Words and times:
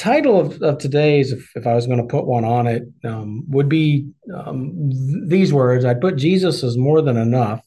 title 0.00 0.40
of, 0.40 0.62
of 0.62 0.78
today's, 0.78 1.30
if, 1.30 1.50
if 1.54 1.66
I 1.66 1.74
was 1.74 1.86
going 1.86 2.00
to 2.00 2.06
put 2.06 2.26
one 2.26 2.44
on 2.44 2.66
it, 2.66 2.84
um, 3.04 3.44
would 3.48 3.68
be 3.68 4.08
um, 4.34 4.90
th- 4.90 5.28
these 5.28 5.52
words 5.52 5.84
I'd 5.84 6.00
put 6.00 6.16
Jesus 6.16 6.62
is 6.62 6.78
more 6.78 7.02
than 7.02 7.18
enough. 7.18 7.60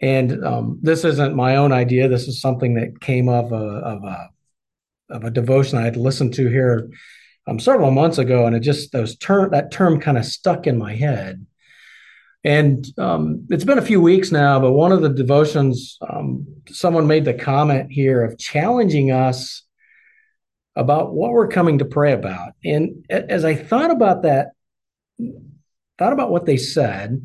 And 0.00 0.44
um, 0.44 0.78
this 0.80 1.04
isn't 1.04 1.34
my 1.34 1.56
own 1.56 1.72
idea. 1.72 2.08
This 2.08 2.28
is 2.28 2.40
something 2.40 2.74
that 2.74 3.00
came 3.00 3.28
of 3.28 3.52
a, 3.52 3.56
of 3.56 4.04
a, 4.04 4.30
of 5.10 5.24
a 5.24 5.30
devotion 5.30 5.78
I 5.78 5.84
had 5.84 5.96
listened 5.96 6.34
to 6.34 6.48
here 6.48 6.88
um, 7.48 7.58
several 7.58 7.90
months 7.90 8.18
ago. 8.18 8.46
And 8.46 8.54
it 8.54 8.60
just, 8.60 8.92
those 8.92 9.16
term, 9.16 9.50
that 9.50 9.72
term 9.72 10.00
kind 10.00 10.18
of 10.18 10.24
stuck 10.24 10.66
in 10.66 10.78
my 10.78 10.94
head. 10.94 11.44
And 12.44 12.86
um, 12.98 13.46
it's 13.50 13.64
been 13.64 13.78
a 13.78 13.82
few 13.82 14.00
weeks 14.00 14.32
now, 14.32 14.60
but 14.60 14.72
one 14.72 14.92
of 14.92 15.02
the 15.02 15.08
devotions, 15.08 15.98
um, 16.08 16.46
someone 16.68 17.06
made 17.06 17.24
the 17.24 17.34
comment 17.34 17.90
here 17.90 18.24
of 18.24 18.38
challenging 18.38 19.10
us 19.10 19.62
about 20.74 21.12
what 21.12 21.32
we're 21.32 21.48
coming 21.48 21.78
to 21.78 21.84
pray 21.84 22.12
about. 22.12 22.52
And 22.64 23.04
as 23.10 23.44
I 23.44 23.54
thought 23.54 23.90
about 23.90 24.22
that, 24.22 24.48
thought 25.98 26.12
about 26.12 26.30
what 26.30 26.46
they 26.46 26.56
said, 26.56 27.22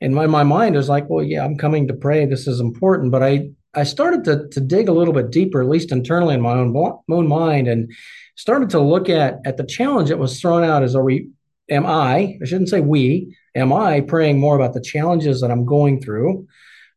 and 0.00 0.14
my, 0.14 0.26
my 0.26 0.44
mind 0.44 0.76
was 0.76 0.88
like, 0.88 1.08
well, 1.08 1.24
yeah, 1.24 1.44
I'm 1.44 1.56
coming 1.56 1.88
to 1.88 1.94
pray. 1.94 2.24
This 2.24 2.46
is 2.46 2.60
important. 2.60 3.10
But 3.10 3.22
I, 3.22 3.50
I 3.74 3.82
started 3.84 4.24
to, 4.24 4.48
to 4.48 4.60
dig 4.60 4.88
a 4.88 4.92
little 4.92 5.14
bit 5.14 5.30
deeper, 5.30 5.60
at 5.60 5.68
least 5.68 5.92
internally 5.92 6.34
in 6.34 6.40
my 6.40 6.52
own, 6.52 6.74
own 7.10 7.28
mind, 7.28 7.68
and 7.68 7.90
started 8.36 8.70
to 8.70 8.80
look 8.80 9.08
at, 9.08 9.38
at 9.44 9.56
the 9.56 9.66
challenge 9.66 10.08
that 10.08 10.18
was 10.18 10.40
thrown 10.40 10.62
out 10.62 10.82
as 10.82 10.94
are 10.94 11.02
we, 11.02 11.30
am 11.68 11.84
I, 11.84 12.38
I 12.40 12.44
shouldn't 12.44 12.68
say 12.68 12.80
we, 12.80 13.36
am 13.56 13.72
I 13.72 14.00
praying 14.00 14.38
more 14.38 14.54
about 14.54 14.74
the 14.74 14.80
challenges 14.80 15.40
that 15.40 15.50
I'm 15.50 15.64
going 15.64 16.00
through? 16.00 16.46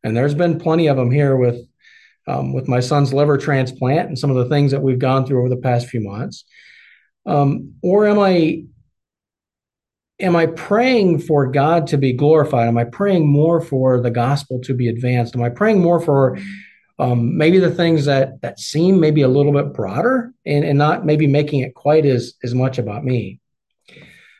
And 0.04 0.16
there's 0.16 0.34
been 0.34 0.60
plenty 0.60 0.86
of 0.86 0.96
them 0.96 1.10
here 1.10 1.36
with 1.36 1.60
um, 2.26 2.52
with 2.52 2.68
my 2.68 2.80
son's 2.80 3.12
liver 3.12 3.36
transplant 3.36 4.08
and 4.08 4.18
some 4.18 4.30
of 4.30 4.36
the 4.36 4.48
things 4.48 4.70
that 4.70 4.82
we've 4.82 4.98
gone 4.98 5.26
through 5.26 5.40
over 5.40 5.48
the 5.48 5.56
past 5.56 5.88
few 5.88 6.00
months? 6.00 6.44
Um, 7.26 7.74
or 7.82 8.06
am 8.06 8.18
I 8.18 8.64
am 10.20 10.36
I 10.36 10.46
praying 10.46 11.18
for 11.18 11.50
God 11.50 11.88
to 11.88 11.98
be 11.98 12.12
glorified? 12.12 12.68
Am 12.68 12.78
I 12.78 12.84
praying 12.84 13.26
more 13.26 13.60
for 13.60 14.00
the 14.00 14.10
gospel 14.10 14.60
to 14.60 14.74
be 14.74 14.88
advanced? 14.88 15.34
Am 15.34 15.42
I 15.42 15.48
praying 15.48 15.80
more 15.80 16.00
for 16.00 16.38
um, 16.98 17.36
maybe 17.36 17.58
the 17.58 17.70
things 17.70 18.04
that 18.04 18.40
that 18.42 18.60
seem 18.60 19.00
maybe 19.00 19.22
a 19.22 19.28
little 19.28 19.52
bit 19.52 19.72
broader 19.72 20.32
and, 20.46 20.64
and 20.64 20.78
not 20.78 21.04
maybe 21.04 21.26
making 21.26 21.60
it 21.60 21.74
quite 21.74 22.06
as 22.06 22.34
as 22.44 22.54
much 22.54 22.78
about 22.78 23.04
me? 23.04 23.40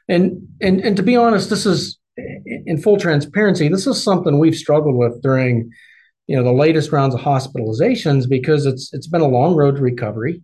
And 0.09 0.49
and 0.61 0.81
and 0.81 0.97
to 0.97 1.03
be 1.03 1.17
honest, 1.17 1.51
this 1.51 1.67
is 1.67 1.99
in 2.17 2.81
full 2.81 2.99
transparency, 2.99 3.69
this 3.69 3.87
is 3.87 4.03
something 4.03 4.39
we've 4.39 4.55
struggled 4.55 4.97
with 4.97 5.23
during 5.23 5.71
you 6.27 6.37
know 6.37 6.45
the 6.45 6.53
latest 6.53 6.92
rounds 6.92 7.15
of 7.15 7.20
hospitalizations 7.20 8.28
because 8.28 8.67
it's 8.67 8.92
it's 8.92 9.06
been 9.06 9.20
a 9.20 9.28
long 9.28 9.55
road 9.55 9.77
to 9.77 9.83
recovery. 9.83 10.42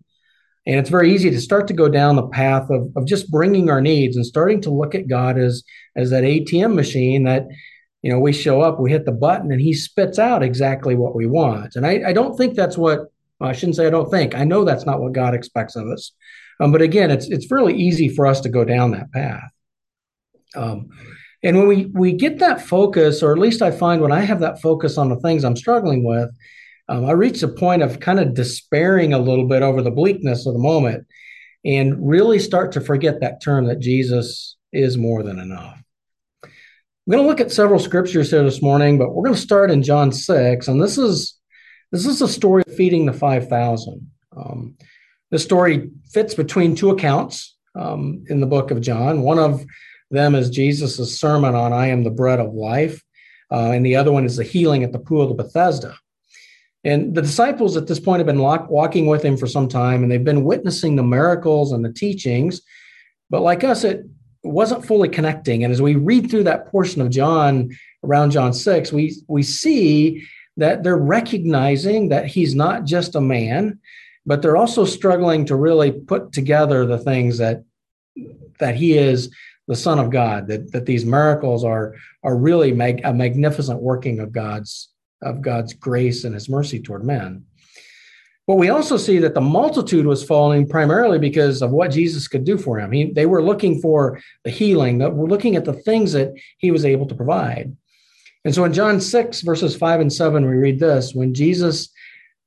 And 0.67 0.77
it's 0.77 0.89
very 0.89 1.11
easy 1.13 1.31
to 1.31 1.41
start 1.41 1.67
to 1.69 1.73
go 1.73 1.89
down 1.89 2.15
the 2.15 2.27
path 2.27 2.69
of, 2.69 2.91
of 2.95 3.07
just 3.07 3.31
bringing 3.31 3.71
our 3.71 3.81
needs 3.81 4.15
and 4.15 4.25
starting 4.25 4.61
to 4.61 4.69
look 4.69 4.93
at 4.93 5.07
god 5.07 5.37
as 5.37 5.63
as 5.95 6.09
that 6.09 6.23
atm 6.23 6.75
machine 6.75 7.23
that 7.23 7.47
you 8.01 8.11
know 8.11 8.19
we 8.19 8.33
show 8.33 8.61
up 8.61 8.79
we 8.79 8.91
hit 8.91 9.05
the 9.05 9.11
button 9.11 9.51
and 9.51 9.61
he 9.61 9.73
spits 9.73 10.19
out 10.19 10.43
exactly 10.43 10.95
what 10.95 11.15
we 11.15 11.25
want. 11.25 11.75
And 11.75 11.85
i, 11.85 12.01
I 12.09 12.13
don't 12.13 12.37
think 12.37 12.55
that's 12.55 12.77
what 12.77 13.11
well, 13.39 13.49
i 13.49 13.53
shouldn't 13.53 13.77
say 13.77 13.87
i 13.87 13.91
don't 13.91 14.11
think. 14.11 14.35
I 14.35 14.43
know 14.43 14.63
that's 14.63 14.85
not 14.85 15.01
what 15.01 15.13
god 15.13 15.33
expects 15.33 15.75
of 15.75 15.87
us. 15.87 16.11
Um, 16.59 16.71
but 16.71 16.81
again 16.81 17.09
it's 17.09 17.27
it's 17.29 17.47
fairly 17.47 17.75
easy 17.75 18.09
for 18.09 18.27
us 18.27 18.41
to 18.41 18.49
go 18.49 18.65
down 18.65 18.91
that 18.91 19.11
path. 19.11 19.49
Um, 20.55 20.89
and 21.43 21.57
when 21.57 21.67
we 21.67 21.85
we 21.85 22.11
get 22.13 22.39
that 22.39 22.61
focus, 22.61 23.23
or 23.23 23.31
at 23.31 23.39
least 23.39 23.61
I 23.61 23.71
find 23.71 24.01
when 24.01 24.11
I 24.11 24.21
have 24.21 24.41
that 24.41 24.61
focus 24.61 24.97
on 24.97 25.09
the 25.09 25.19
things 25.19 25.43
I'm 25.43 25.55
struggling 25.55 26.03
with, 26.03 26.29
um, 26.87 27.05
I 27.05 27.11
reach 27.11 27.41
a 27.43 27.47
point 27.47 27.81
of 27.81 27.99
kind 27.99 28.19
of 28.19 28.33
despairing 28.33 29.13
a 29.13 29.19
little 29.19 29.47
bit 29.47 29.61
over 29.61 29.81
the 29.81 29.91
bleakness 29.91 30.45
of 30.45 30.53
the 30.53 30.59
moment, 30.59 31.07
and 31.63 32.07
really 32.07 32.39
start 32.39 32.71
to 32.73 32.81
forget 32.81 33.21
that 33.21 33.41
term 33.41 33.65
that 33.67 33.79
Jesus 33.79 34.57
is 34.71 34.97
more 34.97 35.23
than 35.23 35.39
enough. 35.39 35.81
I'm 36.43 37.11
going 37.11 37.23
to 37.23 37.27
look 37.27 37.41
at 37.41 37.51
several 37.51 37.79
scriptures 37.79 38.29
here 38.29 38.43
this 38.43 38.61
morning, 38.61 38.99
but 38.99 39.13
we're 39.13 39.23
going 39.23 39.35
to 39.35 39.41
start 39.41 39.71
in 39.71 39.81
John 39.81 40.11
six, 40.11 40.67
and 40.67 40.81
this 40.81 40.97
is 40.97 41.39
this 41.91 42.05
is 42.05 42.21
a 42.21 42.27
story 42.27 42.63
of 42.67 42.75
feeding 42.75 43.05
the 43.05 43.13
five 43.13 43.49
thousand. 43.49 44.11
Um, 44.35 44.75
this 45.31 45.43
story 45.43 45.89
fits 46.11 46.35
between 46.35 46.75
two 46.75 46.91
accounts 46.91 47.55
um, 47.75 48.25
in 48.29 48.39
the 48.39 48.45
book 48.45 48.71
of 48.71 48.81
John. 48.81 49.21
One 49.21 49.39
of 49.39 49.65
them 50.11 50.35
is 50.35 50.49
Jesus' 50.49 51.19
sermon 51.19 51.55
on 51.55 51.73
I 51.73 51.87
am 51.87 52.03
the 52.03 52.09
bread 52.09 52.39
of 52.39 52.53
life. 52.53 53.03
Uh, 53.51 53.71
and 53.71 53.85
the 53.85 53.95
other 53.95 54.11
one 54.11 54.25
is 54.25 54.37
the 54.37 54.43
healing 54.43 54.83
at 54.83 54.91
the 54.91 54.99
pool 54.99 55.31
of 55.31 55.37
Bethesda. 55.37 55.95
And 56.83 57.13
the 57.13 57.21
disciples 57.21 57.75
at 57.75 57.87
this 57.87 57.99
point 57.99 58.19
have 58.19 58.27
been 58.27 58.39
lock, 58.39 58.69
walking 58.69 59.07
with 59.07 59.23
him 59.23 59.37
for 59.37 59.47
some 59.47 59.67
time 59.67 60.01
and 60.01 60.11
they've 60.11 60.23
been 60.23 60.43
witnessing 60.43 60.95
the 60.95 61.03
miracles 61.03 61.71
and 61.71 61.83
the 61.83 61.91
teachings. 61.91 62.61
But 63.29 63.41
like 63.41 63.63
us, 63.63 63.83
it 63.83 64.05
wasn't 64.43 64.85
fully 64.85 65.09
connecting. 65.09 65.63
And 65.63 65.73
as 65.73 65.81
we 65.81 65.95
read 65.95 66.29
through 66.29 66.43
that 66.45 66.67
portion 66.67 67.01
of 67.01 67.09
John, 67.09 67.69
around 68.03 68.31
John 68.31 68.53
6, 68.53 68.93
we, 68.93 69.15
we 69.27 69.43
see 69.43 70.25
that 70.57 70.83
they're 70.83 70.97
recognizing 70.97 72.09
that 72.09 72.27
he's 72.27 72.55
not 72.55 72.85
just 72.85 73.15
a 73.15 73.21
man, 73.21 73.79
but 74.25 74.41
they're 74.41 74.57
also 74.57 74.85
struggling 74.85 75.45
to 75.45 75.55
really 75.55 75.91
put 75.91 76.31
together 76.31 76.85
the 76.85 76.97
things 76.97 77.37
that 77.39 77.63
that 78.59 78.75
he 78.75 78.97
is 78.97 79.33
the 79.69 79.75
Son 79.75 79.99
of 79.99 80.09
God, 80.09 80.47
that, 80.47 80.71
that 80.71 80.87
these 80.87 81.05
miracles 81.05 81.63
are, 81.63 81.95
are 82.23 82.35
really 82.35 82.73
mag- 82.73 83.01
a 83.05 83.13
magnificent 83.13 83.79
working 83.79 84.19
of 84.19 84.31
God's, 84.31 84.89
of 85.21 85.43
God's 85.43 85.73
grace 85.73 86.23
and 86.23 86.33
his 86.33 86.49
mercy 86.49 86.81
toward 86.81 87.05
men. 87.05 87.45
But 88.47 88.55
we 88.55 88.69
also 88.69 88.97
see 88.97 89.19
that 89.19 89.35
the 89.35 89.41
multitude 89.41 90.07
was 90.07 90.23
falling 90.23 90.67
primarily 90.67 91.19
because 91.19 91.61
of 91.61 91.69
what 91.69 91.91
Jesus 91.91 92.27
could 92.27 92.45
do 92.45 92.57
for 92.57 92.79
him. 92.79 92.91
He, 92.91 93.11
they 93.11 93.27
were 93.27 93.43
looking 93.43 93.79
for 93.79 94.19
the 94.43 94.49
healing, 94.49 94.97
that 94.97 95.13
were 95.13 95.29
looking 95.29 95.55
at 95.55 95.65
the 95.65 95.73
things 95.73 96.13
that 96.13 96.33
he 96.57 96.71
was 96.71 96.83
able 96.83 97.05
to 97.05 97.13
provide. 97.13 97.77
And 98.43 98.55
so 98.55 98.63
in 98.63 98.73
John 98.73 98.99
6, 98.99 99.41
verses 99.41 99.75
5 99.75 99.99
and 99.99 100.11
7, 100.11 100.49
we 100.49 100.55
read 100.55 100.79
this 100.79 101.13
When 101.13 101.35
Jesus 101.35 101.89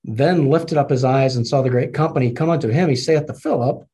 then 0.03 0.51
lifted 0.51 0.77
up 0.77 0.91
his 0.91 1.05
eyes 1.05 1.37
and 1.37 1.47
saw 1.47 1.63
the 1.63 1.71
great 1.71 1.95
company 1.95 2.33
come 2.33 2.51
unto 2.51 2.67
him, 2.67 2.89
he 2.89 2.97
saith 2.97 3.27
to 3.27 3.35
Philip, 3.35 3.87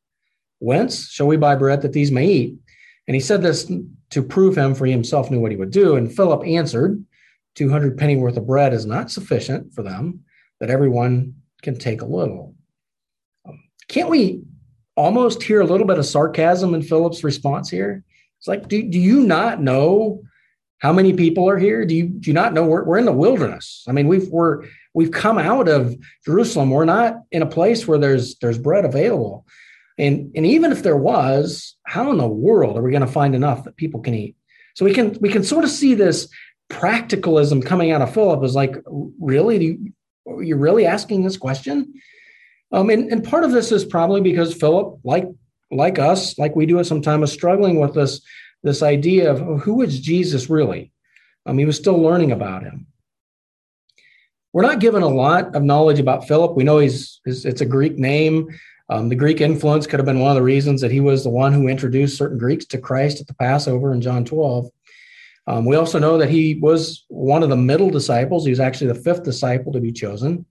Whence 0.61 1.11
shall 1.11 1.27
we 1.27 1.37
buy 1.37 1.57
bread 1.57 1.83
that 1.83 1.93
these 1.93 2.11
may 2.11 2.27
eat? 2.27 2.59
And 3.09 3.15
he 3.15 3.21
said 3.21 3.43
this 3.43 3.73
to 4.11 4.23
prove 4.23 4.57
him, 4.57 4.75
for 4.75 4.87
he 4.87 4.93
himself 4.93 5.31
knew 5.31 5.41
what 5.41 5.51
he 5.51 5.57
would 5.57 5.71
do. 5.71 5.97
And 5.97 6.15
Philip 6.15 6.47
answered, 6.47 7.03
200 7.57 7.99
penny 7.99 8.17
worth 8.17 8.37
of 8.37 8.47
bread 8.47 8.73
is 8.73 8.87
not 8.87 9.11
sufficient 9.11 9.73
for 9.73 9.83
them, 9.83 10.21
that 10.61 10.71
everyone 10.71 11.35
can 11.63 11.77
take 11.77 12.03
a 12.03 12.07
little. 12.07 12.55
Can't 13.89 14.11
we 14.11 14.43
almost 14.95 15.43
hear 15.43 15.63
a 15.63 15.67
little 15.67 15.87
bit 15.87 15.99
of 15.99 16.07
sarcasm 16.07 16.75
in 16.75 16.83
Philip's 16.83 17.25
response 17.25 17.71
here? 17.71 18.05
It's 18.39 18.47
like, 18.47 18.69
do, 18.69 18.83
do 18.83 18.99
you 18.99 19.25
not 19.25 19.61
know 19.63 20.23
how 20.79 20.93
many 20.93 21.13
people 21.15 21.49
are 21.49 21.59
here? 21.59 21.85
Do 21.85 21.95
you 21.95 22.09
do 22.09 22.31
you 22.31 22.35
not 22.35 22.53
know 22.53 22.65
we're, 22.65 22.85
we're 22.85 22.99
in 22.99 23.05
the 23.05 23.13
wilderness? 23.13 23.85
I 23.89 23.93
mean, 23.93 24.07
we've 24.07 24.29
we're 24.29 24.65
we've 24.95 25.11
come 25.11 25.39
out 25.39 25.69
of 25.69 25.97
Jerusalem. 26.25 26.71
We're 26.71 26.85
not 26.85 27.17
in 27.33 27.43
a 27.43 27.47
place 27.47 27.89
where 27.89 27.99
there's 27.99 28.37
there's 28.39 28.59
bread 28.59 28.85
available. 28.85 29.45
And, 29.99 30.31
and 30.35 30.47
even 30.47 30.71
if 30.71 30.83
there 30.83 30.97
was, 30.97 31.77
how 31.85 32.11
in 32.11 32.19
the 32.19 32.29
world 32.29 32.77
are 32.77 32.83
we 32.83 32.93
going 32.93 33.01
to 33.01 33.07
find 33.07 33.35
enough 33.35 33.65
that 33.65 33.77
people 33.77 34.01
can 34.01 34.15
eat? 34.15 34.37
So 34.75 34.85
we 34.85 34.95
can 34.95 35.19
we 35.21 35.29
can 35.29 35.43
sort 35.43 35.65
of 35.65 35.71
see 35.71 35.95
this 35.95 36.29
practicalism 36.71 37.65
coming 37.65 37.91
out 37.91 38.01
of 38.01 38.15
Philip 38.15 38.45
is 38.45 38.55
like, 38.55 38.77
really? 39.21 39.65
You, 39.65 39.93
you're 40.41 40.59
really 40.59 40.87
asking 40.87 41.25
this 41.25 41.37
question? 41.37 41.95
Um, 42.71 42.91
and, 42.91 43.11
and 43.11 43.25
part 43.25 43.45
of 43.45 43.51
this 43.51 43.73
is 43.73 43.85
probably 43.85 44.21
because 44.21 44.55
Philip, 44.55 45.01
like 45.03 45.27
like 45.71 45.99
us, 45.99 46.39
like 46.39 46.55
we 46.55 46.67
do 46.67 46.79
at 46.79 46.87
some 46.87 47.03
time, 47.03 47.23
is 47.23 47.33
struggling 47.33 47.81
with 47.81 47.95
this 47.95 48.21
this 48.63 48.83
idea 48.83 49.33
of 49.33 49.63
who 49.63 49.83
is 49.83 50.01
Jesus 50.01 50.49
really? 50.51 50.93
Um, 51.47 51.59
he 51.59 51.65
was 51.65 51.77
still 51.77 52.01
learning 52.01 52.33
about 52.33 52.63
him. 52.63 52.87
We're 54.53 54.63
not 54.63 54.81
given 54.81 55.03
a 55.03 55.09
lot 55.09 55.55
of 55.55 55.63
knowledge 55.63 55.99
about 55.99 56.29
Philip. 56.29 56.57
We 56.57 56.65
know 56.65 56.79
he's 56.79 57.21
it's 57.25 57.61
a 57.61 57.67
Greek 57.67 57.99
name. 57.99 58.49
Um, 58.91 59.09
the 59.09 59.17
Greek 59.17 59.41
influence 59.41 59.87
could 59.87 59.99
have 59.99 60.07
been 60.07 60.21
one 60.21 60.31
of 60.31 60.37
the 60.37 60.43
reasons 60.43 60.81
that 60.81 60.91
he 60.91 61.01
was 61.01 61.23
the 61.23 61.31
one 61.31 61.53
who 61.53 61.69
introduced 61.69 62.17
certain 62.17 62.39
Greeks 62.39 62.65
to 62.67 62.79
Christ 62.79 63.21
at 63.21 63.27
the 63.27 63.35
Passover 63.35 63.93
in 63.93 64.01
John 64.01 64.25
12. 64.25 64.71
Um, 65.47 65.65
we 65.65 65.77
also 65.77 65.99
know 65.99 66.19
that 66.19 66.31
he 66.31 66.55
was 66.55 67.05
one 67.09 67.43
of 67.43 67.49
the 67.49 67.57
middle 67.57 67.91
disciples. 67.91 68.45
He 68.45 68.51
was 68.51 68.61
actually 68.61 68.89
the 68.89 69.03
fifth 69.03 69.25
disciple 69.25 69.73
to 69.73 69.81
be 69.81 69.93
chosen. 69.93 70.47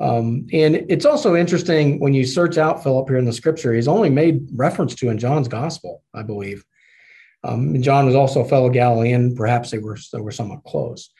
Um, 0.00 0.46
and 0.52 0.76
it's 0.88 1.04
also 1.04 1.34
interesting 1.34 1.98
when 2.00 2.14
you 2.14 2.24
search 2.24 2.56
out 2.56 2.82
Philip 2.82 3.08
here 3.08 3.18
in 3.18 3.24
the 3.24 3.32
scripture, 3.32 3.74
he's 3.74 3.88
only 3.88 4.10
made 4.10 4.48
reference 4.54 4.94
to 4.96 5.08
in 5.08 5.18
John's 5.18 5.48
gospel, 5.48 6.02
I 6.14 6.22
believe. 6.22 6.64
Um, 7.44 7.80
John 7.82 8.06
was 8.06 8.14
also 8.14 8.40
a 8.40 8.48
fellow 8.48 8.70
Galilean. 8.70 9.34
Perhaps 9.34 9.70
they 9.70 9.78
were, 9.78 9.98
they 10.12 10.20
were 10.20 10.30
somewhat 10.30 10.64
close. 10.64 11.10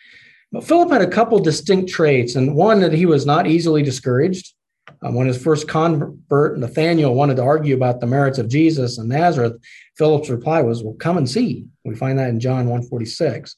But 0.53 0.65
Philip 0.65 0.91
had 0.91 1.03
a 1.03 1.11
couple 1.11 1.39
distinct 1.41 1.91
traits, 1.91 2.37
and 2.37 2.55
one 2.55 2.81
that 2.81 2.93
he 2.93 3.05
was 3.05 3.27
not 3.27 3.47
easily 3.47 3.83
discouraged. 3.83 4.55
Um, 5.03 5.15
when 5.15 5.29
his 5.29 5.41
first 5.41 5.69
convert, 5.69 6.59
Nathaniel, 6.59 7.15
wanted 7.15 7.37
to 7.37 7.43
argue 7.43 7.75
about 7.75 8.01
the 8.01 8.07
merits 8.07 8.39
of 8.39 8.49
Jesus 8.49 8.99
in 8.99 9.09
Nazareth, 9.09 9.55
Philip's 9.97 10.31
reply 10.31 10.61
was, 10.63 10.83
Well, 10.83 10.95
come 10.95 11.19
and 11.19 11.29
see. 11.29 11.67
We 11.85 11.95
find 11.95 12.19
that 12.19 12.31
in 12.31 12.41
John 12.41 12.67
146. 12.67 13.57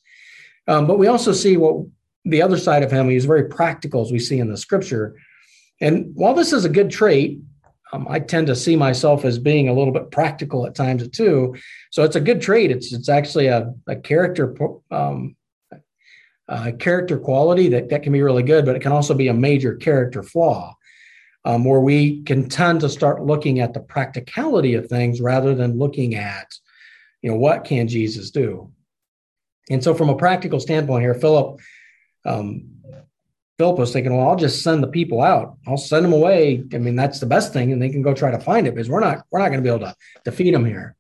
Um, 0.69 0.87
but 0.87 0.99
we 0.99 1.07
also 1.07 1.33
see 1.33 1.57
what 1.57 1.87
the 2.25 2.43
other 2.43 2.59
side 2.59 2.83
of 2.83 2.91
him, 2.91 3.09
he's 3.09 3.25
very 3.25 3.49
practical, 3.49 4.03
as 4.03 4.13
we 4.13 4.19
see 4.19 4.39
in 4.39 4.51
the 4.51 4.57
scripture. 4.57 5.17
And 5.81 6.15
while 6.15 6.35
this 6.35 6.53
is 6.53 6.65
a 6.65 6.69
good 6.69 6.91
trait, 6.91 7.41
um, 7.93 8.07
I 8.09 8.21
tend 8.21 8.47
to 8.49 8.57
see 8.57 8.77
myself 8.77 9.25
as 9.25 9.39
being 9.39 9.69
a 9.69 9.73
little 9.73 9.93
bit 9.93 10.11
practical 10.11 10.67
at 10.67 10.75
times 10.75 11.09
too. 11.09 11.57
So 11.91 12.05
it's 12.05 12.17
a 12.17 12.21
good 12.21 12.41
trait. 12.41 12.71
It's 12.71 12.93
it's 12.93 13.09
actually 13.09 13.47
a, 13.47 13.73
a 13.89 13.97
character 13.97 14.55
um, 14.91 15.37
a 16.47 16.73
character 16.73 17.19
quality 17.19 17.69
that, 17.69 17.89
that 17.89 18.03
can 18.03 18.13
be 18.13 18.23
really 18.23 18.43
good, 18.43 18.65
but 18.65 18.77
it 18.77 18.83
can 18.83 18.93
also 18.93 19.15
be 19.15 19.29
a 19.29 19.35
major 19.35 19.75
character 19.77 20.23
flaw 20.23 20.77
um, 21.45 21.65
where 21.65 21.81
we 21.81 22.23
can 22.23 22.49
tend 22.49 22.81
to 22.81 22.89
start 22.89 23.25
looking 23.25 23.61
at 23.61 23.75
the 23.75 23.81
practicality 23.81 24.75
of 24.75 24.89
things 24.89 25.21
rather 25.21 25.55
than 25.55 25.79
looking 25.79 26.15
at, 26.15 26.53
you 27.23 27.31
know, 27.31 27.37
what 27.37 27.65
can 27.65 27.89
Jesus 27.89 28.31
do? 28.31 28.71
And 29.71 29.83
so, 29.83 29.95
from 29.95 30.09
a 30.09 30.17
practical 30.17 30.61
standpoint 30.61 31.03
here, 31.03 31.15
Philip, 31.15 31.61
um, 32.25 32.69
Philip 33.59 33.79
was 33.79 33.93
thinking, 33.93 34.17
well, 34.17 34.29
I'll 34.29 34.37
just 34.37 34.63
send 34.63 34.83
the 34.83 34.89
people 34.89 35.21
out. 35.21 35.57
I'll 35.67 35.77
send 35.77 36.05
them 36.05 36.13
away. 36.13 36.65
I 36.73 36.79
mean, 36.79 36.97
that's 36.97 37.21
the 37.21 37.27
best 37.27 37.53
thing, 37.53 37.73
and 37.73 37.81
they 37.81 37.91
can 37.91 38.03
go 38.03 38.15
try 38.15 38.31
to 38.31 38.41
find 38.41 38.67
it 38.67 38.75
because 38.75 38.89
we're 38.89 39.01
not 39.01 39.25
we're 39.31 39.39
not 39.39 39.49
going 39.49 39.63
to 39.63 39.63
be 39.63 39.69
able 39.69 39.87
to 39.87 39.95
defeat 40.25 40.51
them 40.53 40.65
here. 40.65 40.97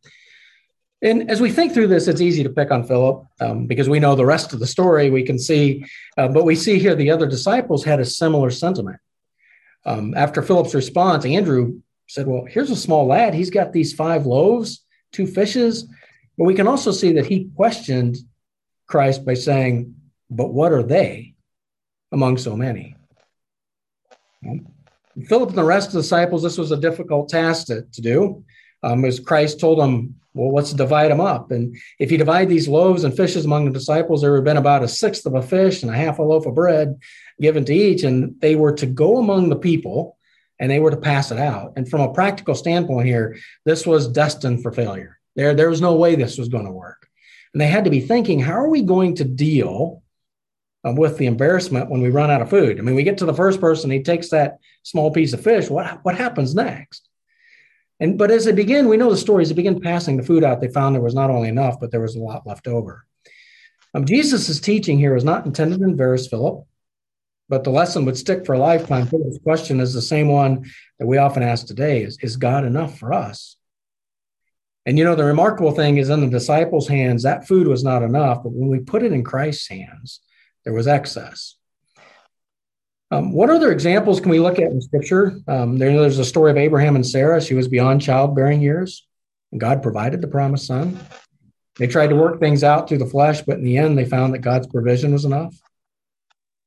And 1.02 1.30
as 1.30 1.40
we 1.40 1.50
think 1.50 1.72
through 1.72 1.86
this, 1.86 2.08
it's 2.08 2.20
easy 2.20 2.42
to 2.42 2.50
pick 2.50 2.70
on 2.70 2.84
Philip 2.84 3.24
um, 3.40 3.66
because 3.66 3.88
we 3.88 4.00
know 4.00 4.14
the 4.14 4.26
rest 4.26 4.52
of 4.52 4.60
the 4.60 4.66
story. 4.66 5.08
We 5.08 5.22
can 5.22 5.38
see, 5.38 5.84
uh, 6.18 6.28
but 6.28 6.44
we 6.44 6.54
see 6.54 6.78
here 6.78 6.94
the 6.94 7.10
other 7.10 7.26
disciples 7.26 7.84
had 7.84 8.00
a 8.00 8.04
similar 8.04 8.50
sentiment. 8.50 8.98
Um, 9.84 10.14
after 10.14 10.42
Philip's 10.42 10.74
response, 10.74 11.24
Andrew 11.24 11.80
said, 12.06 12.26
Well, 12.26 12.44
here's 12.44 12.70
a 12.70 12.76
small 12.76 13.06
lad. 13.06 13.34
He's 13.34 13.50
got 13.50 13.72
these 13.72 13.92
five 13.92 14.26
loaves, 14.26 14.84
two 15.12 15.26
fishes. 15.26 15.86
But 16.36 16.44
we 16.44 16.54
can 16.54 16.68
also 16.68 16.92
see 16.92 17.12
that 17.12 17.26
he 17.26 17.50
questioned 17.56 18.16
Christ 18.86 19.24
by 19.24 19.34
saying, 19.34 19.94
But 20.30 20.52
what 20.52 20.72
are 20.72 20.82
they 20.82 21.34
among 22.12 22.38
so 22.38 22.56
many? 22.56 22.96
Philip 25.26 25.50
and 25.50 25.58
the 25.58 25.64
rest 25.64 25.88
of 25.88 25.94
the 25.94 26.02
disciples, 26.02 26.42
this 26.42 26.58
was 26.58 26.72
a 26.72 26.76
difficult 26.76 27.28
task 27.28 27.66
to, 27.66 27.82
to 27.82 28.00
do. 28.00 28.44
Um, 28.82 29.04
as 29.04 29.20
Christ 29.20 29.60
told 29.60 29.78
them, 29.78 30.16
well, 30.32 30.54
let's 30.54 30.72
divide 30.72 31.10
them 31.10 31.20
up. 31.20 31.50
And 31.50 31.76
if 31.98 32.12
you 32.12 32.18
divide 32.18 32.48
these 32.48 32.68
loaves 32.68 33.04
and 33.04 33.16
fishes 33.16 33.44
among 33.44 33.64
the 33.64 33.72
disciples, 33.72 34.22
there 34.22 34.30
would 34.30 34.38
have 34.38 34.44
been 34.44 34.56
about 34.56 34.82
a 34.82 34.88
sixth 34.88 35.26
of 35.26 35.34
a 35.34 35.42
fish 35.42 35.82
and 35.82 35.90
a 35.90 35.96
half 35.96 36.18
a 36.18 36.22
loaf 36.22 36.46
of 36.46 36.54
bread 36.54 36.98
given 37.40 37.64
to 37.64 37.74
each. 37.74 38.04
And 38.04 38.40
they 38.40 38.54
were 38.54 38.72
to 38.74 38.86
go 38.86 39.18
among 39.18 39.48
the 39.48 39.56
people 39.56 40.16
and 40.58 40.70
they 40.70 40.78
were 40.78 40.90
to 40.90 40.96
pass 40.96 41.32
it 41.32 41.38
out. 41.38 41.72
And 41.76 41.88
from 41.88 42.02
a 42.02 42.12
practical 42.12 42.54
standpoint 42.54 43.06
here, 43.06 43.38
this 43.64 43.86
was 43.86 44.06
destined 44.08 44.62
for 44.62 44.70
failure. 44.70 45.18
There, 45.34 45.54
there 45.54 45.70
was 45.70 45.80
no 45.80 45.96
way 45.96 46.14
this 46.14 46.38
was 46.38 46.48
going 46.48 46.66
to 46.66 46.72
work. 46.72 47.08
And 47.52 47.60
they 47.60 47.66
had 47.66 47.84
to 47.84 47.90
be 47.90 48.00
thinking, 48.00 48.38
how 48.38 48.52
are 48.52 48.68
we 48.68 48.82
going 48.82 49.16
to 49.16 49.24
deal 49.24 50.02
uh, 50.86 50.92
with 50.92 51.18
the 51.18 51.26
embarrassment 51.26 51.90
when 51.90 52.02
we 52.02 52.10
run 52.10 52.30
out 52.30 52.42
of 52.42 52.50
food? 52.50 52.78
I 52.78 52.82
mean, 52.82 52.94
we 52.94 53.02
get 53.02 53.18
to 53.18 53.26
the 53.26 53.34
first 53.34 53.60
person, 53.60 53.90
he 53.90 54.02
takes 54.02 54.28
that 54.30 54.58
small 54.84 55.10
piece 55.10 55.32
of 55.32 55.42
fish. 55.42 55.68
What, 55.68 56.04
what 56.04 56.14
happens 56.14 56.54
next? 56.54 57.08
And 58.00 58.16
but 58.18 58.30
as 58.30 58.46
they 58.46 58.52
begin, 58.52 58.88
we 58.88 58.96
know 58.96 59.10
the 59.10 59.16
stories. 59.16 59.48
They 59.48 59.54
begin 59.54 59.80
passing 59.80 60.16
the 60.16 60.22
food 60.22 60.42
out, 60.42 60.60
they 60.60 60.68
found 60.68 60.94
there 60.94 61.02
was 61.02 61.14
not 61.14 61.30
only 61.30 61.48
enough, 61.48 61.78
but 61.78 61.90
there 61.90 62.00
was 62.00 62.16
a 62.16 62.20
lot 62.20 62.46
left 62.46 62.66
over. 62.66 63.06
Um, 63.94 64.06
Jesus' 64.06 64.60
teaching 64.60 64.98
here 64.98 65.14
was 65.14 65.24
not 65.24 65.46
intended 65.46 65.80
to 65.80 65.84
embarrass 65.84 66.26
Philip, 66.26 66.64
but 67.48 67.64
the 67.64 67.70
lesson 67.70 68.04
would 68.04 68.16
stick 68.16 68.46
for 68.46 68.54
a 68.54 68.58
lifetime. 68.58 69.06
Philip's 69.06 69.38
question 69.42 69.80
is 69.80 69.92
the 69.92 70.00
same 70.00 70.28
one 70.28 70.70
that 70.98 71.06
we 71.06 71.18
often 71.18 71.42
ask 71.42 71.66
today: 71.66 72.02
Is 72.02 72.18
is 72.22 72.36
God 72.36 72.64
enough 72.64 72.98
for 72.98 73.12
us? 73.12 73.56
And 74.86 74.96
you 74.96 75.04
know, 75.04 75.14
the 75.14 75.24
remarkable 75.24 75.72
thing 75.72 75.98
is 75.98 76.08
in 76.08 76.20
the 76.20 76.26
disciples' 76.26 76.88
hands, 76.88 77.22
that 77.22 77.46
food 77.46 77.66
was 77.66 77.84
not 77.84 78.02
enough, 78.02 78.42
but 78.42 78.52
when 78.52 78.70
we 78.70 78.78
put 78.78 79.02
it 79.02 79.12
in 79.12 79.22
Christ's 79.22 79.68
hands, 79.68 80.20
there 80.64 80.72
was 80.72 80.86
excess. 80.86 81.56
Um, 83.12 83.32
what 83.32 83.50
other 83.50 83.72
examples 83.72 84.20
can 84.20 84.30
we 84.30 84.38
look 84.38 84.58
at 84.58 84.70
in 84.70 84.80
Scripture? 84.80 85.40
Um, 85.48 85.78
there, 85.78 85.92
there's 85.92 86.18
a 86.18 86.24
story 86.24 86.50
of 86.50 86.56
Abraham 86.56 86.94
and 86.94 87.06
Sarah. 87.06 87.40
She 87.40 87.54
was 87.54 87.66
beyond 87.66 88.02
childbearing 88.02 88.60
years, 88.60 89.06
and 89.50 89.60
God 89.60 89.82
provided 89.82 90.20
the 90.20 90.28
promised 90.28 90.66
son. 90.66 90.98
They 91.76 91.86
tried 91.86 92.08
to 92.08 92.16
work 92.16 92.38
things 92.38 92.62
out 92.62 92.88
through 92.88 92.98
the 92.98 93.06
flesh, 93.06 93.42
but 93.42 93.58
in 93.58 93.64
the 93.64 93.78
end, 93.78 93.98
they 93.98 94.04
found 94.04 94.34
that 94.34 94.40
God's 94.40 94.66
provision 94.68 95.12
was 95.12 95.24
enough. 95.24 95.54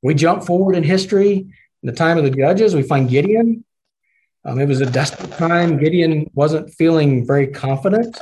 We 0.01 0.15
jump 0.15 0.43
forward 0.43 0.75
in 0.75 0.83
history. 0.83 1.37
In 1.37 1.87
the 1.87 1.93
time 1.93 2.17
of 2.17 2.25
the 2.25 2.31
judges, 2.31 2.75
we 2.75 2.83
find 2.83 3.09
Gideon. 3.09 3.63
Um, 4.43 4.59
it 4.59 4.67
was 4.67 4.81
a 4.81 4.85
desperate 4.85 5.31
time. 5.33 5.77
Gideon 5.77 6.29
wasn't 6.33 6.73
feeling 6.73 7.25
very 7.25 7.47
confident. 7.47 8.19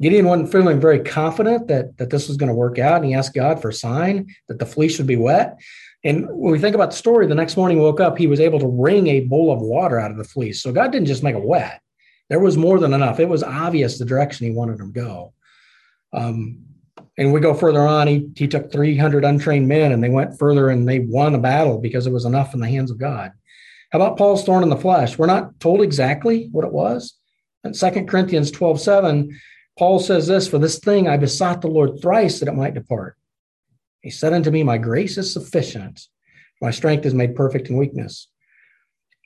Gideon 0.00 0.26
wasn't 0.26 0.52
feeling 0.52 0.80
very 0.80 1.00
confident 1.00 1.68
that, 1.68 1.96
that 1.96 2.10
this 2.10 2.28
was 2.28 2.36
going 2.36 2.48
to 2.48 2.54
work 2.54 2.78
out, 2.78 2.96
and 2.96 3.06
he 3.06 3.14
asked 3.14 3.34
God 3.34 3.62
for 3.62 3.70
a 3.70 3.74
sign 3.74 4.34
that 4.48 4.58
the 4.58 4.66
fleece 4.66 4.98
would 4.98 5.06
be 5.06 5.16
wet. 5.16 5.58
And 6.04 6.26
when 6.28 6.52
we 6.52 6.58
think 6.58 6.74
about 6.74 6.90
the 6.90 6.96
story, 6.96 7.26
the 7.26 7.34
next 7.34 7.56
morning 7.56 7.78
woke 7.78 8.00
up, 8.00 8.18
he 8.18 8.26
was 8.26 8.40
able 8.40 8.60
to 8.60 8.66
wring 8.66 9.06
a 9.06 9.20
bowl 9.20 9.50
of 9.52 9.60
water 9.60 9.98
out 9.98 10.10
of 10.10 10.18
the 10.18 10.24
fleece. 10.24 10.62
So 10.62 10.72
God 10.72 10.92
didn't 10.92 11.08
just 11.08 11.22
make 11.22 11.34
it 11.34 11.42
wet, 11.42 11.80
there 12.28 12.40
was 12.40 12.56
more 12.56 12.78
than 12.78 12.92
enough. 12.92 13.20
It 13.20 13.28
was 13.28 13.42
obvious 13.42 13.98
the 13.98 14.04
direction 14.04 14.46
he 14.46 14.52
wanted 14.52 14.80
him 14.80 14.92
to 14.92 15.00
go. 15.00 15.32
Um, 16.12 16.66
and 17.18 17.32
we 17.32 17.40
go 17.40 17.54
further 17.54 17.86
on, 17.86 18.06
he, 18.06 18.28
he 18.36 18.46
took 18.46 18.70
300 18.70 19.24
untrained 19.24 19.68
men 19.68 19.92
and 19.92 20.02
they 20.02 20.08
went 20.08 20.38
further 20.38 20.68
and 20.68 20.88
they 20.88 21.00
won 21.00 21.34
a 21.34 21.38
battle 21.38 21.78
because 21.78 22.06
it 22.06 22.12
was 22.12 22.24
enough 22.24 22.52
in 22.52 22.60
the 22.60 22.68
hands 22.68 22.90
of 22.90 22.98
God. 22.98 23.32
How 23.90 24.00
about 24.00 24.18
Paul's 24.18 24.44
thorn 24.44 24.62
in 24.62 24.68
the 24.68 24.76
flesh? 24.76 25.16
We're 25.16 25.26
not 25.26 25.58
told 25.60 25.80
exactly 25.80 26.48
what 26.52 26.64
it 26.64 26.72
was. 26.72 27.14
In 27.64 27.72
2 27.72 28.04
Corinthians 28.04 28.50
12 28.50 28.80
7, 28.80 29.40
Paul 29.78 29.98
says 29.98 30.26
this 30.26 30.48
For 30.48 30.58
this 30.58 30.78
thing 30.78 31.08
I 31.08 31.16
besought 31.16 31.60
the 31.60 31.68
Lord 31.68 32.00
thrice 32.00 32.40
that 32.40 32.48
it 32.48 32.54
might 32.54 32.74
depart. 32.74 33.16
He 34.00 34.10
said 34.10 34.32
unto 34.32 34.50
me, 34.50 34.62
My 34.62 34.78
grace 34.78 35.18
is 35.18 35.32
sufficient. 35.32 36.06
My 36.62 36.70
strength 36.70 37.04
is 37.04 37.14
made 37.14 37.36
perfect 37.36 37.68
in 37.68 37.76
weakness. 37.76 38.28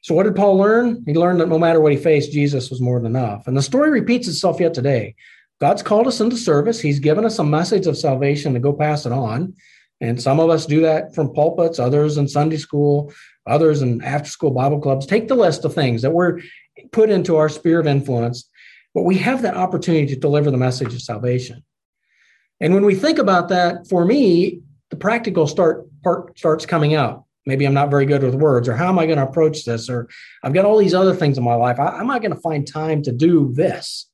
So, 0.03 0.15
what 0.15 0.25
did 0.25 0.35
Paul 0.35 0.57
learn? 0.57 1.05
He 1.07 1.15
learned 1.15 1.41
that 1.41 1.49
no 1.49 1.59
matter 1.59 1.81
what 1.81 1.93
he 1.93 1.99
faced, 1.99 2.33
Jesus 2.33 2.71
was 2.71 2.81
more 2.81 2.99
than 2.99 3.15
enough. 3.15 3.47
And 3.47 3.57
the 3.57 3.63
story 3.63 3.91
repeats 3.91 4.27
itself 4.27 4.59
yet 4.59 4.75
today. 4.75 5.15
God's 5.61 5.83
called 5.83 6.07
us 6.07 6.21
into 6.21 6.37
service. 6.37 6.81
He's 6.81 6.99
given 6.99 7.25
us 7.25 7.39
a 7.39 7.45
message 7.45 7.87
of 7.87 7.99
salvation 7.99 8.55
to 8.55 8.61
go 8.61 8.73
pass 8.73 9.05
it 9.05 9.13
on. 9.13 9.55
And 10.01 10.21
some 10.21 10.41
of 10.41 10.49
us 10.49 10.65
do 10.65 10.81
that 10.81 11.15
from 11.15 11.35
pulpits, 11.35 11.79
others 11.79 12.17
in 12.17 12.27
Sunday 12.27 12.57
school, 12.57 13.13
others 13.47 13.83
in 13.83 14.03
after 14.03 14.31
school 14.31 14.51
Bible 14.51 14.81
clubs. 14.81 15.05
Take 15.05 15.29
the 15.29 15.35
list 15.35 15.67
of 15.67 15.75
things 15.75 16.01
that 16.01 16.13
we're 16.13 16.41
put 16.93 17.11
into 17.11 17.37
our 17.37 17.51
sphere 17.51 17.81
of 17.81 17.87
influence 17.87 18.49
but 18.95 19.03
we 19.03 19.19
have 19.19 19.43
that 19.43 19.57
opportunity 19.57 20.07
to 20.07 20.21
deliver 20.21 20.51
the 20.51 20.57
message 20.57 20.95
of 20.95 21.03
salvation. 21.03 21.65
And 22.61 22.75
when 22.75 22.85
we 22.85 22.95
think 22.95 23.19
about 23.19 23.49
that, 23.49 23.89
for 23.89 24.05
me, 24.05 24.63
the 24.91 24.97
practical 24.97 25.47
start 25.47 25.87
part 26.03 26.39
starts 26.39 26.67
coming 26.67 26.95
out. 26.95 27.25
Maybe 27.47 27.65
I'm 27.65 27.75
not 27.75 27.91
very 27.91 28.05
good 28.05 28.23
with 28.23 28.35
words, 28.35 28.69
or 28.69 28.77
how 28.77 28.89
am 28.89 28.99
I 28.99 29.07
going 29.07 29.19
to 29.19 29.25
approach 29.25 29.65
this? 29.65 29.89
Or 29.89 30.09
I've 30.43 30.53
got 30.53 30.65
all 30.65 30.79
these 30.79 30.95
other 30.95 31.15
things 31.15 31.39
in 31.39 31.45
my 31.45 31.55
life. 31.55 31.79
How 31.79 31.99
am 31.99 32.11
I 32.11 32.19
going 32.19 32.35
to 32.35 32.41
find 32.41 32.67
time 32.67 33.03
to 33.03 33.13
do 33.13 33.51
this? 33.53 34.07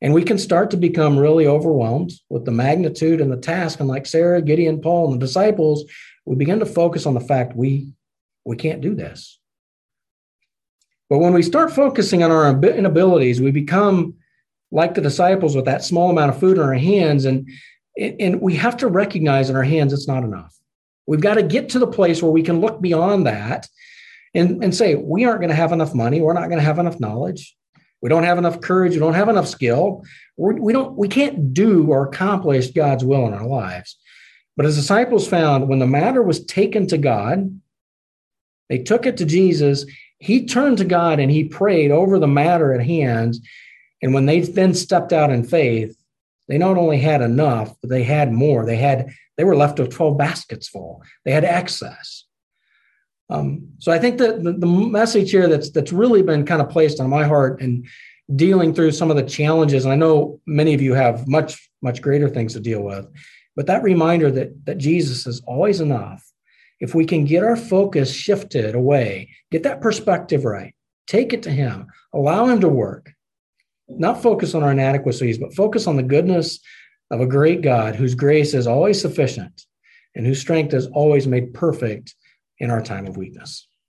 And 0.00 0.14
we 0.14 0.24
can 0.24 0.38
start 0.38 0.70
to 0.70 0.76
become 0.76 1.18
really 1.18 1.46
overwhelmed 1.46 2.12
with 2.28 2.44
the 2.44 2.52
magnitude 2.52 3.20
and 3.20 3.32
the 3.32 3.36
task. 3.36 3.80
And 3.80 3.88
like 3.88 4.06
Sarah, 4.06 4.42
Gideon, 4.42 4.80
Paul, 4.80 5.12
and 5.12 5.20
the 5.20 5.26
disciples, 5.26 5.84
we 6.24 6.36
begin 6.36 6.58
to 6.60 6.66
focus 6.66 7.06
on 7.06 7.14
the 7.14 7.20
fact 7.20 7.56
we 7.56 7.92
we 8.44 8.56
can't 8.56 8.80
do 8.80 8.94
this. 8.94 9.38
But 11.08 11.18
when 11.18 11.32
we 11.32 11.42
start 11.42 11.72
focusing 11.72 12.22
on 12.22 12.30
our 12.30 12.50
inabilities, 12.50 13.40
we 13.40 13.50
become 13.50 14.14
like 14.72 14.94
the 14.94 15.00
disciples 15.00 15.54
with 15.54 15.64
that 15.66 15.84
small 15.84 16.10
amount 16.10 16.30
of 16.30 16.40
food 16.40 16.58
in 16.58 16.62
our 16.62 16.74
hands. 16.74 17.24
And, 17.24 17.48
and 17.96 18.40
we 18.40 18.56
have 18.56 18.76
to 18.78 18.88
recognize 18.88 19.48
in 19.48 19.56
our 19.56 19.62
hands 19.62 19.92
it's 19.92 20.08
not 20.08 20.24
enough. 20.24 20.54
We've 21.06 21.20
got 21.20 21.34
to 21.34 21.42
get 21.42 21.68
to 21.70 21.78
the 21.78 21.86
place 21.86 22.22
where 22.22 22.32
we 22.32 22.42
can 22.42 22.60
look 22.60 22.80
beyond 22.80 23.26
that 23.26 23.68
and, 24.34 24.62
and 24.62 24.74
say, 24.74 24.96
we 24.96 25.24
aren't 25.24 25.40
going 25.40 25.50
to 25.50 25.54
have 25.54 25.72
enough 25.72 25.94
money. 25.94 26.20
We're 26.20 26.32
not 26.32 26.48
going 26.48 26.58
to 26.58 26.64
have 26.64 26.80
enough 26.80 26.98
knowledge. 26.98 27.56
We 28.02 28.08
don't 28.08 28.24
have 28.24 28.38
enough 28.38 28.60
courage. 28.60 28.92
We 28.92 28.98
don't 28.98 29.14
have 29.14 29.28
enough 29.28 29.48
skill. 29.48 30.04
We're, 30.36 30.54
we 30.54 30.72
don't, 30.72 30.96
we 30.96 31.08
can't 31.08 31.54
do 31.54 31.86
or 31.86 32.06
accomplish 32.06 32.72
God's 32.72 33.04
will 33.04 33.26
in 33.26 33.34
our 33.34 33.46
lives. 33.46 33.96
But 34.56 34.66
as 34.66 34.76
disciples 34.76 35.28
found, 35.28 35.68
when 35.68 35.78
the 35.78 35.86
matter 35.86 36.22
was 36.22 36.44
taken 36.44 36.86
to 36.88 36.98
God, 36.98 37.60
they 38.68 38.78
took 38.78 39.06
it 39.06 39.18
to 39.18 39.24
Jesus 39.24 39.86
he 40.18 40.46
turned 40.46 40.78
to 40.78 40.84
God 40.84 41.20
and 41.20 41.30
he 41.30 41.44
prayed 41.44 41.90
over 41.90 42.18
the 42.18 42.26
matter 42.26 42.72
at 42.72 42.84
hand. 42.84 43.36
And 44.02 44.14
when 44.14 44.26
they 44.26 44.40
then 44.40 44.74
stepped 44.74 45.12
out 45.12 45.30
in 45.30 45.44
faith, 45.44 45.96
they 46.48 46.58
not 46.58 46.78
only 46.78 46.98
had 46.98 47.22
enough, 47.22 47.74
but 47.80 47.90
they 47.90 48.02
had 48.02 48.32
more. 48.32 48.64
They 48.64 48.76
had 48.76 49.12
they 49.36 49.44
were 49.44 49.56
left 49.56 49.78
with 49.78 49.90
12 49.90 50.16
baskets 50.16 50.68
full. 50.68 51.02
They 51.24 51.32
had 51.32 51.44
excess. 51.44 52.24
Um, 53.28 53.68
so 53.78 53.92
I 53.92 53.98
think 53.98 54.18
that 54.18 54.42
the, 54.42 54.52
the 54.52 54.66
message 54.66 55.30
here 55.30 55.48
that's 55.48 55.70
that's 55.70 55.92
really 55.92 56.22
been 56.22 56.46
kind 56.46 56.62
of 56.62 56.70
placed 56.70 57.00
on 57.00 57.10
my 57.10 57.24
heart 57.24 57.60
and 57.60 57.86
dealing 58.34 58.74
through 58.74 58.92
some 58.92 59.10
of 59.10 59.16
the 59.16 59.22
challenges, 59.22 59.84
and 59.84 59.92
I 59.92 59.96
know 59.96 60.40
many 60.46 60.74
of 60.74 60.82
you 60.82 60.94
have 60.94 61.26
much, 61.28 61.68
much 61.82 62.02
greater 62.02 62.28
things 62.28 62.54
to 62.54 62.60
deal 62.60 62.82
with, 62.82 63.06
but 63.56 63.66
that 63.66 63.82
reminder 63.82 64.30
that 64.30 64.64
that 64.66 64.78
Jesus 64.78 65.26
is 65.26 65.42
always 65.46 65.80
enough 65.80 66.24
if 66.80 66.94
we 66.94 67.04
can 67.04 67.24
get 67.24 67.44
our 67.44 67.56
focus 67.56 68.12
shifted 68.12 68.74
away, 68.74 69.30
get 69.50 69.62
that 69.62 69.80
perspective 69.80 70.44
right, 70.44 70.74
take 71.06 71.32
it 71.32 71.42
to 71.44 71.50
Him, 71.50 71.86
allow 72.12 72.46
Him 72.46 72.60
to 72.60 72.68
work, 72.68 73.12
not 73.88 74.22
focus 74.22 74.54
on 74.54 74.62
our 74.62 74.72
inadequacies, 74.72 75.38
but 75.38 75.54
focus 75.54 75.86
on 75.86 75.96
the 75.96 76.02
goodness 76.02 76.60
of 77.10 77.20
a 77.20 77.26
great 77.26 77.62
God 77.62 77.94
whose 77.94 78.14
grace 78.14 78.52
is 78.52 78.66
always 78.66 79.00
sufficient 79.00 79.62
and 80.14 80.26
whose 80.26 80.40
strength 80.40 80.74
is 80.74 80.86
always 80.88 81.26
made 81.26 81.54
perfect 81.54 82.14
in 82.58 82.70
our 82.70 82.80
time 82.80 83.06
of 83.06 83.16
weakness. 83.16 83.68